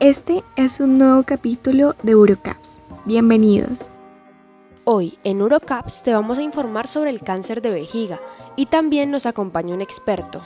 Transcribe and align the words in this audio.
Este 0.00 0.42
es 0.56 0.80
un 0.80 0.98
nuevo 0.98 1.22
capítulo 1.22 1.94
de 2.02 2.16
Urocaps. 2.16 2.80
Bienvenidos. 3.04 3.86
Hoy 4.82 5.20
en 5.22 5.40
Urocaps 5.40 6.02
te 6.02 6.12
vamos 6.12 6.38
a 6.38 6.42
informar 6.42 6.88
sobre 6.88 7.10
el 7.10 7.20
cáncer 7.20 7.62
de 7.62 7.70
vejiga 7.70 8.18
y 8.56 8.66
también 8.66 9.12
nos 9.12 9.24
acompaña 9.24 9.72
un 9.72 9.80
experto. 9.80 10.42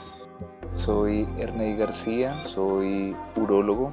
Soy 0.77 1.27
Ernei 1.39 1.75
García, 1.75 2.35
soy 2.45 3.15
urólogo. 3.35 3.91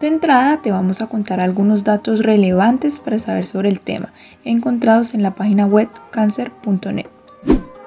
De 0.00 0.06
entrada 0.06 0.60
te 0.60 0.70
vamos 0.70 1.00
a 1.00 1.08
contar 1.08 1.40
algunos 1.40 1.82
datos 1.82 2.20
relevantes 2.20 3.00
para 3.00 3.18
saber 3.18 3.46
sobre 3.46 3.70
el 3.70 3.80
tema, 3.80 4.12
encontrados 4.44 5.14
en 5.14 5.22
la 5.22 5.34
página 5.34 5.64
web 5.64 5.88
cancer.net. 6.10 7.06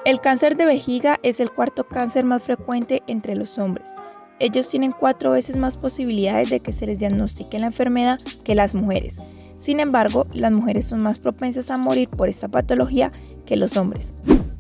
El 0.04 0.20
cáncer 0.20 0.58
de 0.58 0.66
vejiga 0.66 1.20
es 1.22 1.40
el 1.40 1.52
cuarto 1.52 1.84
cáncer 1.84 2.26
más 2.26 2.42
frecuente 2.42 3.04
entre 3.06 3.36
los 3.36 3.60
hombres. 3.60 3.96
Ellos 4.40 4.70
tienen 4.70 4.92
cuatro 4.92 5.32
veces 5.32 5.58
más 5.58 5.78
posibilidades 5.78 6.50
de 6.50 6.60
que 6.60 6.72
se 6.72 6.86
les 6.86 7.00
diagnostique 7.00 7.60
la 7.60 7.68
enfermedad 7.68 8.20
que 8.44 8.56
las 8.56 8.76
mujeres. 8.76 9.22
Sin 9.58 9.80
embargo, 9.80 10.28
las 10.34 10.52
mujeres 10.52 10.88
son 10.88 11.02
más 11.02 11.20
propensas 11.20 11.70
a 11.70 11.78
morir 11.78 12.10
por 12.10 12.28
esta 12.28 12.50
patología 12.50 13.12
que 13.46 13.56
los 13.56 13.78
hombres. 13.78 14.14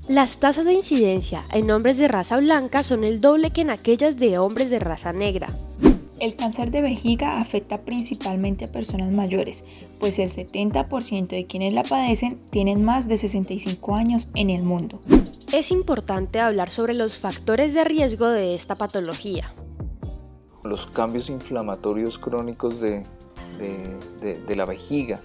Las 0.08 0.38
tasas 0.38 0.66
de 0.66 0.73
incidencia 0.73 1.45
en 1.52 1.72
hombres 1.72 1.98
de 1.98 2.08
raza 2.08 2.38
blanca 2.38 2.84
son 2.84 3.04
el 3.04 3.20
doble 3.20 3.52
que 3.52 3.62
en 3.62 3.70
aquellas 3.70 4.17
de 4.17 4.38
hombres 4.38 4.70
de 4.70 4.80
raza 4.80 5.12
negra. 5.12 5.48
El 6.20 6.36
cáncer 6.36 6.72
de 6.72 6.81
vejiga 6.81 7.42
afecta 7.42 7.84
principalmente 7.84 8.64
a 8.64 8.70
personas 8.70 9.12
mayores, 9.12 9.66
pues 10.00 10.20
el 10.20 10.30
70% 10.30 11.28
de 11.28 11.45
quienes 11.48 11.73
la 11.73 11.84
padecen 11.84 12.40
tienen 12.50 12.86
más 12.86 13.08
de 13.08 13.17
65 13.17 13.95
años 13.95 14.30
en 14.36 14.50
el 14.50 14.64
mundo. 14.64 15.02
Es 15.52 15.72
importante 15.72 16.40
hablar 16.40 16.70
sobre 16.70 16.94
los 16.94 17.17
factores 17.17 17.73
de 17.73 17.84
riesgo 17.84 18.28
de 18.28 18.55
esta 18.55 18.76
patología. 18.76 19.53
Los 20.63 20.88
cambios 20.88 21.30
inflamatorios 21.30 22.17
crónicos 22.17 22.80
de, 22.80 23.05
la 24.55 24.66
vejiga. 24.66 25.20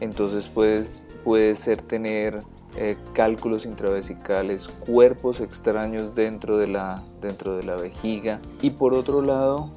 Entonces 0.00 0.48
pues, 0.48 1.06
puede 1.24 1.56
ser 1.56 1.82
tener 1.82 2.40
eh, 2.76 2.96
cálculos 3.12 3.66
intravesicales, 3.66 4.68
cuerpos 4.68 5.40
extraños 5.40 6.14
dentro 6.14 6.58
de, 6.58 6.68
la, 6.68 7.02
dentro 7.20 7.56
de 7.56 7.64
la 7.64 7.76
vejiga 7.76 8.40
y 8.62 8.70
por 8.70 8.94
otro 8.94 9.22
lado 9.22 9.72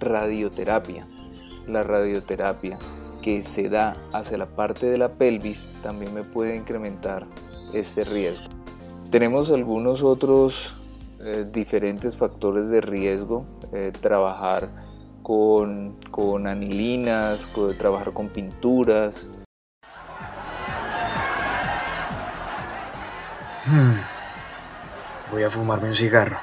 radioterapia. 0.00 1.06
La 1.68 1.84
radioterapia 1.84 2.78
que 3.22 3.42
se 3.42 3.68
da 3.68 3.96
hacia 4.12 4.36
la 4.36 4.46
parte 4.46 4.86
de 4.86 4.98
la 4.98 5.08
pelvis 5.08 5.70
también 5.82 6.12
me 6.12 6.24
puede 6.24 6.56
incrementar 6.56 7.26
este 7.72 8.04
riesgo. 8.04 8.48
Tenemos 9.10 9.50
algunos 9.50 10.02
otros 10.02 10.74
eh, 11.22 11.46
diferentes 11.50 12.16
factores 12.16 12.68
de 12.68 12.80
riesgo, 12.80 13.46
eh, 13.72 13.92
trabajar 14.00 14.68
con, 15.22 15.92
con 16.10 16.46
anilinas, 16.46 17.48
trabajar 17.78 18.12
con 18.12 18.28
pinturas, 18.28 19.26
Hmm. 23.64 23.94
Voy 25.30 25.44
a 25.44 25.50
fumarme 25.50 25.88
un 25.88 25.94
cigarro. 25.94 26.36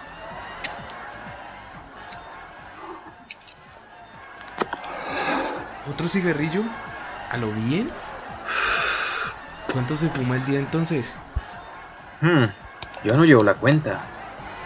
¿Otro 5.91 6.07
cigarrillo? 6.07 6.63
¿A 7.29 7.37
lo 7.37 7.51
bien? 7.51 7.91
¿Cuánto 9.73 9.97
se 9.97 10.07
fuma 10.09 10.37
el 10.37 10.45
día 10.45 10.59
entonces? 10.59 11.15
Hmm, 12.21 12.45
yo 13.03 13.17
no 13.17 13.25
llevo 13.25 13.43
la 13.43 13.55
cuenta, 13.55 13.99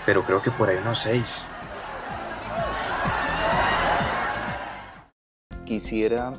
pero 0.05 0.23
creo 0.23 0.41
que 0.41 0.51
por 0.51 0.69
ahí 0.69 0.77
unos 0.77 0.99
seis. 0.99 1.47
Quisiera 5.65 6.29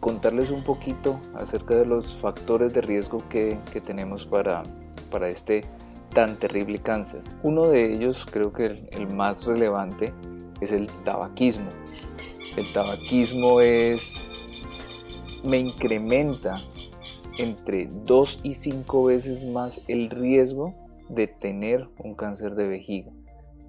contarles 0.00 0.50
un 0.50 0.64
poquito 0.64 1.20
acerca 1.34 1.74
de 1.74 1.86
los 1.86 2.14
factores 2.14 2.74
de 2.74 2.80
riesgo 2.80 3.22
que, 3.28 3.58
que 3.72 3.80
tenemos 3.80 4.24
para 4.26 4.62
para 5.10 5.28
este 5.28 5.64
tan 6.12 6.36
terrible 6.36 6.78
cáncer. 6.78 7.22
Uno 7.42 7.68
de 7.68 7.92
ellos, 7.92 8.26
creo 8.30 8.52
que 8.52 8.88
el, 8.90 9.08
más 9.08 9.44
relevante, 9.44 10.12
es 10.60 10.72
el 10.72 10.86
tabaquismo. 11.04 11.68
El 12.56 12.72
tabaquismo 12.72 13.60
es, 13.60 14.24
me 15.44 15.58
incrementa 15.58 16.60
entre 17.38 17.86
2 17.86 18.40
y 18.42 18.54
5 18.54 19.04
veces 19.04 19.44
más 19.44 19.82
el 19.88 20.08
riesgo 20.08 20.74
de 21.08 21.26
tener 21.26 21.88
un 21.98 22.14
cáncer 22.14 22.54
de 22.54 22.68
vejiga. 22.68 23.12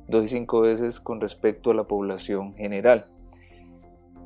2 0.08 0.24
y 0.24 0.28
5 0.28 0.62
veces 0.62 1.00
con 1.00 1.20
respecto 1.20 1.72
a 1.72 1.74
la 1.74 1.84
población 1.84 2.54
general. 2.56 3.08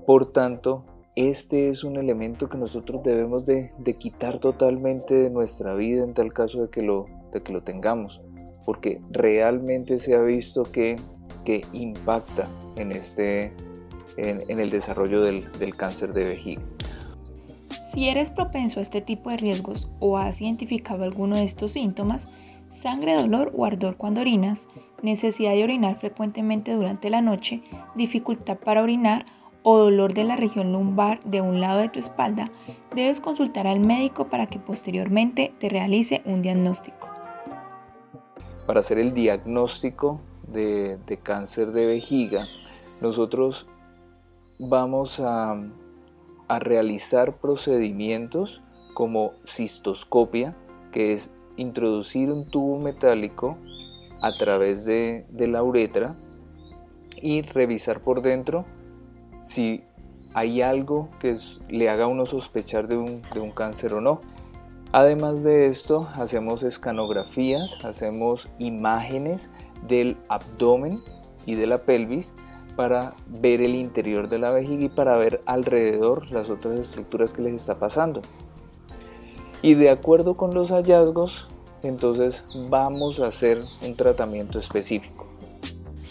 Por 0.05 0.31
tanto, 0.31 0.85
este 1.15 1.69
es 1.69 1.83
un 1.83 1.97
elemento 1.97 2.47
que 2.47 2.57
nosotros 2.57 3.03
debemos 3.03 3.45
de, 3.45 3.71
quitar 3.97 4.39
totalmente 4.39 5.13
de 5.13 5.29
nuestra 5.29 5.75
vida 5.75 6.03
en 6.03 6.13
tal 6.13 6.33
caso 6.33 6.61
de 6.61 6.69
que 6.69 6.81
lo, 6.81 7.07
de 7.33 7.41
que 7.41 7.51
lo 7.51 7.63
tengamos, 7.63 8.21
porque 8.65 9.01
realmente 9.09 9.99
se 9.99 10.15
ha 10.15 10.21
visto 10.21 10.63
que, 10.63 10.95
que 11.43 11.61
impacta 11.73 12.47
en, 12.77 12.91
este, 12.91 13.51
en, 14.17 14.59
el 14.59 14.69
desarrollo 14.69 15.21
del, 15.21 15.51
del 15.59 15.75
cáncer 15.75 16.13
de 16.13 16.25
vejiga. 16.25 16.61
Si 17.81 18.07
eres 18.07 18.31
propenso 18.31 18.79
a 18.79 18.83
este 18.83 19.01
tipo 19.01 19.31
de 19.31 19.37
riesgos 19.37 19.91
o 19.99 20.17
has 20.17 20.41
identificado 20.41 21.03
alguno 21.03 21.35
de 21.35 21.43
estos 21.43 21.73
síntomas, 21.73 22.29
sangre, 22.71 23.15
dolor 23.15 23.51
o 23.55 23.65
ardor 23.65 23.97
cuando 23.97 24.21
orinas, 24.21 24.67
necesidad 25.01 25.53
de 25.53 25.63
orinar 25.63 25.97
frecuentemente 25.97 26.73
durante 26.73 27.09
la 27.09 27.21
noche, 27.21 27.61
dificultad 27.95 28.57
para 28.57 28.81
orinar 28.81 29.25
o 29.63 29.77
dolor 29.77 30.13
de 30.13 30.23
la 30.23 30.37
región 30.37 30.71
lumbar 30.71 31.19
de 31.23 31.41
un 31.41 31.61
lado 31.61 31.81
de 31.81 31.89
tu 31.89 31.99
espalda, 31.99 32.51
debes 32.95 33.19
consultar 33.19 33.67
al 33.67 33.79
médico 33.79 34.25
para 34.25 34.47
que 34.47 34.59
posteriormente 34.59 35.53
te 35.59 35.69
realice 35.69 36.21
un 36.25 36.41
diagnóstico. 36.41 37.09
Para 38.65 38.79
hacer 38.79 38.99
el 38.99 39.13
diagnóstico 39.13 40.21
de, 40.47 40.97
cáncer 41.21 41.71
de 41.71 41.85
vejiga, 41.85 42.45
nosotros 43.01 43.67
vamos 44.59 45.19
a, 45.19 45.61
realizar 46.59 47.37
procedimientos 47.37 48.61
como 48.93 49.31
cistoscopia, 49.45 50.57
que 50.91 51.13
es 51.13 51.31
introducir 51.61 52.31
un 52.31 52.45
tubo 52.45 52.79
metálico 52.79 53.57
a 54.21 54.33
través 54.33 54.85
de, 54.85 55.25
la 55.47 55.63
uretra 55.63 56.15
y 57.21 57.41
revisar 57.41 58.01
por 58.01 58.21
dentro 58.21 58.65
si 59.39 59.83
hay 60.33 60.61
algo 60.61 61.09
que 61.19 61.37
le 61.69 61.89
haga 61.89 62.07
uno 62.07 62.25
sospechar 62.25 62.87
de 62.87 62.97
un, 62.97 63.51
cáncer 63.51 63.93
o 63.93 64.01
no. 64.01 64.21
Además 64.91 65.43
de 65.43 65.67
esto, 65.67 66.07
hacemos 66.15 66.63
escanografías, 66.63 67.83
hacemos 67.83 68.47
imágenes 68.59 69.49
del 69.87 70.17
abdomen 70.27 71.01
y 71.45 71.55
de 71.55 71.65
la 71.65 71.79
pelvis 71.79 72.33
para 72.75 73.13
ver 73.27 73.61
el 73.61 73.75
interior 73.75 74.29
de 74.29 74.39
la 74.39 74.51
vejiga 74.51 74.85
y 74.85 74.89
para 74.89 75.17
ver 75.17 75.41
alrededor 75.45 76.31
las 76.31 76.49
otras 76.49 76.79
estructuras 76.79 77.33
que 77.33 77.41
les 77.41 77.53
está 77.53 77.75
pasando. 77.75 78.21
Y 79.61 79.75
de 79.75 79.89
acuerdo 79.89 80.35
con 80.35 80.53
los 80.53 80.71
hallazgos, 80.71 81.47
entonces 81.83 82.43
vamos 82.69 83.19
a 83.19 83.27
hacer 83.27 83.57
un 83.81 83.95
tratamiento 83.95 84.59
específico. 84.59 85.31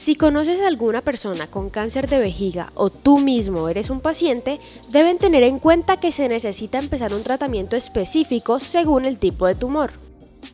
Si 0.01 0.15
conoces 0.15 0.61
a 0.63 0.67
alguna 0.67 1.03
persona 1.03 1.51
con 1.51 1.69
cáncer 1.69 2.09
de 2.09 2.21
vejiga 2.21 2.71
o 2.75 2.89
tú 2.89 3.19
mismo 3.19 3.69
eres 3.69 3.91
un 3.91 4.01
paciente, 4.01 4.59
deben 4.91 5.19
tener 5.19 5.43
en 5.43 5.59
cuenta 5.59 6.01
que 6.01 6.11
se 6.11 6.27
necesita 6.27 6.79
empezar 6.79 7.13
un 7.13 7.23
tratamiento 7.23 7.77
específico 7.77 8.61
según 8.61 9.05
el 9.05 9.19
tipo 9.19 9.47
de 9.47 9.55
tumor. 9.55 9.93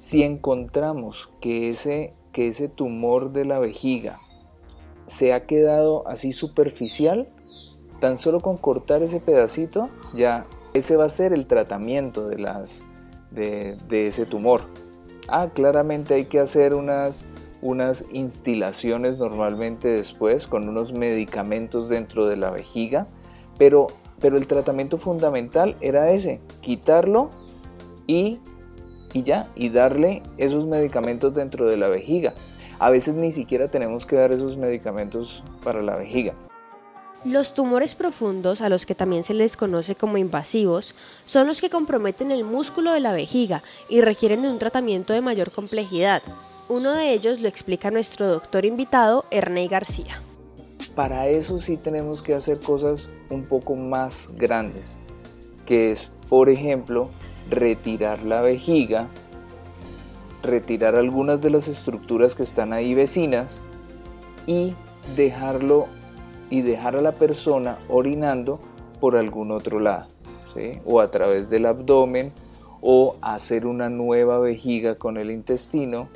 Si 0.01 0.25
encontramos 0.25 1.29
que 1.41 1.71
ese, 1.71 2.13
que 2.33 2.49
ese 2.49 2.69
tumor 2.69 3.33
de 3.33 3.45
la 3.45 3.61
vejiga 3.61 4.21
se 5.07 5.33
ha 5.33 5.47
quedado 5.47 6.09
así 6.09 6.33
superficial, 6.33 7.25
tan 8.01 8.17
solo 8.17 8.41
con 8.41 8.57
cortar 8.57 9.03
ese 9.05 9.21
pedacito, 9.21 9.89
ya 10.13 10.47
ese 10.75 10.97
va 10.97 11.05
a 11.05 11.09
ser 11.09 11.33
el 11.33 11.47
tratamiento 11.47 12.27
de, 12.27 12.39
las, 12.39 12.83
de, 13.31 13.77
de 13.89 14.09
ese 14.09 14.27
tumor. 14.27 14.63
Ah, 15.29 15.49
claramente 15.53 16.15
hay 16.15 16.27
que 16.27 16.39
hacer 16.39 16.75
unas 16.75 17.25
unas 17.63 18.05
instilaciones 18.13 19.19
normalmente 19.19 19.89
después 19.89 20.47
con 20.47 20.69
unos 20.69 20.93
medicamentos 20.93 21.89
dentro 21.89 22.29
de 22.29 22.37
la 22.37 22.51
vejiga, 22.51 23.07
pero, 23.59 23.89
pero 24.21 24.37
el 24.37 24.47
tratamiento 24.47 24.99
fundamental 24.99 25.75
era 25.81 26.11
ese, 26.11 26.41
quitarlo 26.61 27.31
y, 28.07 28.39
y 29.13 29.23
ya, 29.23 29.51
y 29.55 29.71
darle 29.71 30.23
esos 30.37 30.67
medicamentos 30.67 31.35
dentro 31.35 31.67
de 31.67 31.77
la 31.77 31.89
vejiga. 31.89 32.35
A 32.79 32.91
veces 32.91 33.15
ni 33.17 33.33
siquiera 33.33 33.69
tenemos 33.69 34.05
que 34.05 34.17
dar 34.17 34.33
esos 34.33 34.57
medicamentos 34.57 35.43
para 35.65 35.83
la 35.83 35.97
vejiga. 35.97 36.35
Los 37.27 37.55
tumores 37.55 37.97
profundos, 37.97 38.61
a 38.61 38.69
los 38.69 38.87
que 38.87 38.95
también 38.95 39.25
se 39.25 39.35
les 39.35 39.57
conoce 39.57 39.97
como 39.97 40.17
invasivos, 40.17 40.95
son 41.25 41.49
los 41.49 41.61
que 41.61 41.71
comprometen 41.71 42.31
el 42.31 42.45
músculo 42.45 42.93
de 42.93 43.01
la 43.01 43.13
vejiga 43.13 43.65
y 43.89 44.01
requieren 44.01 44.43
de 44.43 44.49
un 44.49 44.61
tratamiento 44.61 45.13
de 45.13 45.21
mayor 45.21 45.51
complejidad. 45.51 46.23
Uno 46.69 46.93
de 46.93 47.13
ellos 47.13 47.41
lo 47.41 47.49
explica 47.49 47.91
nuestro 47.91 48.29
doctor 48.29 48.65
invitado, 48.65 49.25
Ernei 49.33 49.67
García. 49.67 50.23
para 50.95 51.27
eso 51.27 51.59
sí 51.59 51.77
tenemos 51.77 52.23
que 52.23 52.33
hacer 52.33 52.61
cosas 52.61 53.09
un 53.29 53.45
poco 53.45 53.75
más 53.75 54.31
grandes, 54.37 54.97
que 55.67 55.91
es, 55.91 56.13
por 56.29 56.49
ejemplo, 56.49 57.11
retirar 57.51 58.23
la 58.23 58.41
vejiga, 58.41 59.09
retirar 60.45 60.95
algunas 60.95 61.41
de 61.41 61.51
las 61.51 61.67
estructuras 61.67 62.37
que 62.37 62.45
están 62.45 62.73
ahí 62.73 62.95
vecinas 62.95 63.61
y 64.47 64.75
dejarlo 65.17 65.89
y 66.51 66.63
dejar 66.63 66.97
a 66.97 67.01
la 67.01 67.13
persona 67.13 67.79
orinando 67.89 68.61
por 69.01 69.17
algún 69.17 69.51
otro 69.51 69.81
lado, 69.81 70.07
o 70.85 71.01
a 71.01 71.11
través 71.11 71.51
del 71.51 71.67
abdomen, 71.67 72.33
o 72.81 73.17
hacer 73.21 73.67
una 73.67 73.89
nueva 73.91 74.39
vejiga 74.39 74.97
con 74.97 75.17
el 75.17 75.31
intestino. 75.31 76.09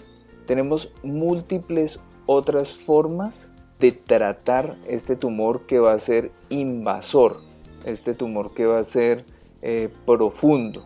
Tenemos 0.46 0.92
múltiples 1.02 2.00
otras 2.26 2.72
formas 2.76 3.52
de 3.80 3.92
tratar 3.92 4.76
este 4.86 5.16
tumor 5.16 5.66
que 5.66 5.78
va 5.78 5.92
a 5.92 5.98
ser 5.98 6.30
invasor, 6.48 7.40
este 7.84 8.14
tumor 8.14 8.52
que 8.52 8.66
va 8.66 8.78
a 8.78 8.84
ser 8.84 9.24
eh, 9.62 9.88
profundo. 10.06 10.84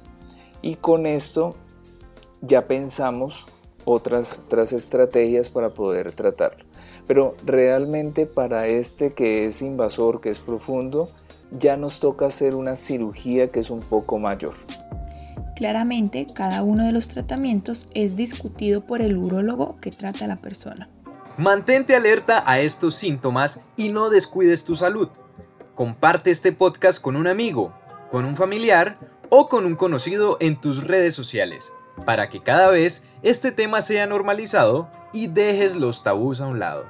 Y 0.63 0.77
con 0.77 1.07
esto 1.07 1.55
ya 2.41 2.67
pensamos 2.67 3.45
otras, 3.85 4.41
otras 4.47 4.73
estrategias 4.73 5.51
para 5.51 5.71
poder 5.71 6.13
tratarlo. 6.13 6.65
Pero 7.07 7.37
realmente 7.45 8.27
para 8.27 8.67
este 8.67 9.13
que 9.13 9.47
es 9.47 9.63
invasor, 9.63 10.21
que 10.21 10.31
es 10.31 10.39
profundo, 10.39 11.11
ya 11.51 11.77
nos 11.77 12.01
toca 12.01 12.27
hacer 12.27 12.55
una 12.55 12.77
cirugía 12.77 13.49
que 13.49 13.61
es 13.61 13.71
un 13.71 13.81
poco 13.81 14.19
mayor. 14.19 14.55
Claramente, 15.57 16.27
cada 16.35 16.63
uno 16.63 16.85
de 16.85 16.93
los 16.93 17.09
tratamientos 17.09 17.89
es 17.95 18.17
discutido 18.17 18.81
por 18.81 19.01
el 19.01 19.17
urólogo 19.17 19.79
que 19.81 19.93
trata 19.93 20.25
a 20.25 20.29
la 20.29 20.37
persona. 20.37 20.89
Mantente 21.37 21.95
alerta 21.95 22.43
a 22.47 22.61
estos 22.61 22.95
síntomas 22.95 23.61
y 23.77 23.91
no 23.91 24.11
descuides 24.11 24.65
tu 24.65 24.75
salud. 24.75 25.09
Comparte 25.75 26.31
este 26.31 26.53
podcast 26.53 27.01
con 27.01 27.17
un 27.17 27.27
amigo, 27.27 27.73
con 28.11 28.25
un 28.25 28.37
familiar 28.37 28.95
o 29.31 29.49
con 29.49 29.67
un 29.67 29.77
conocido 29.77 30.37
en 30.41 30.57
tus 30.57 30.87
redes 30.87 31.15
sociales, 31.15 31.73
para 32.05 32.29
que 32.29 32.41
cada 32.41 32.71
vez 32.71 33.05
este 33.23 33.53
tema 33.53 33.81
sea 33.83 34.07
normalizado 34.07 34.89
y 35.15 35.29
dejes 35.29 35.77
los 35.77 36.03
tabús 36.03 36.41
a 36.41 36.49
un 36.49 36.59
lado. 36.59 36.85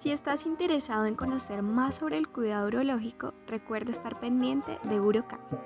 Si 0.00 0.12
estás 0.12 0.46
interesado 0.46 1.04
en 1.04 1.14
conocer 1.14 1.60
más 1.62 1.96
sobre 1.96 2.16
el 2.16 2.28
cuidado 2.28 2.68
urológico, 2.68 3.34
recuerda 3.46 3.90
estar 3.90 4.18
pendiente 4.18 4.78
de 4.84 4.98
Urocaps. 4.98 5.56